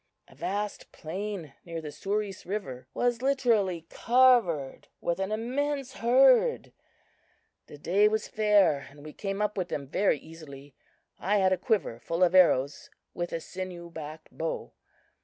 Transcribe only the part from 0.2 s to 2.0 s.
"A vast plain near the